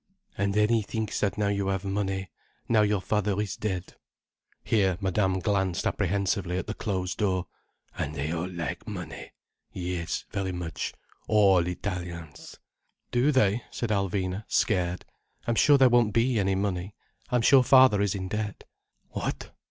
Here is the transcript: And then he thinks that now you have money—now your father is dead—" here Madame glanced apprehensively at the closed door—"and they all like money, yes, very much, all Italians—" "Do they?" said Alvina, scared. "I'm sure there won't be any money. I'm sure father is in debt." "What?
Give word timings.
And 0.35 0.55
then 0.55 0.69
he 0.69 0.81
thinks 0.81 1.19
that 1.19 1.37
now 1.37 1.49
you 1.49 1.67
have 1.67 1.85
money—now 1.85 2.81
your 2.81 3.01
father 3.01 3.39
is 3.39 3.55
dead—" 3.55 3.93
here 4.63 4.97
Madame 4.99 5.37
glanced 5.37 5.85
apprehensively 5.85 6.57
at 6.57 6.65
the 6.65 6.73
closed 6.73 7.19
door—"and 7.19 8.15
they 8.15 8.31
all 8.31 8.49
like 8.49 8.87
money, 8.87 9.33
yes, 9.71 10.25
very 10.31 10.51
much, 10.53 10.95
all 11.27 11.67
Italians—" 11.67 12.57
"Do 13.11 13.31
they?" 13.31 13.61
said 13.69 13.91
Alvina, 13.91 14.43
scared. 14.47 15.05
"I'm 15.45 15.53
sure 15.53 15.77
there 15.77 15.87
won't 15.87 16.13
be 16.13 16.39
any 16.39 16.55
money. 16.55 16.95
I'm 17.29 17.43
sure 17.43 17.61
father 17.61 18.01
is 18.01 18.15
in 18.15 18.27
debt." 18.29 18.63
"What? 19.11 19.51